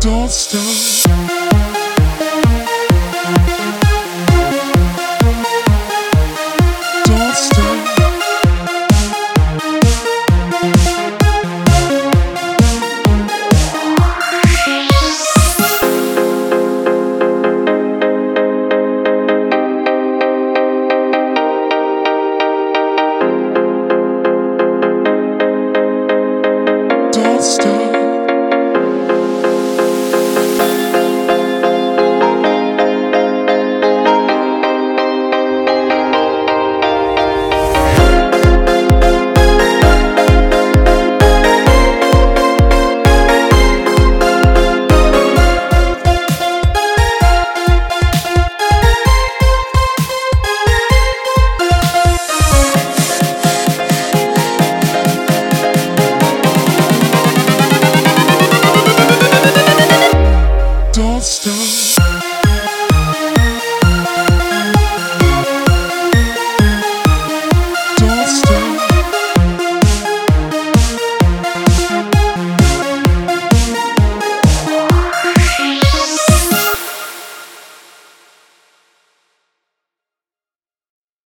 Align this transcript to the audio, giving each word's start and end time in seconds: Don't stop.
Don't 0.00 0.30
stop. 0.30 1.29